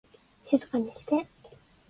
[0.43, 1.27] 静かにして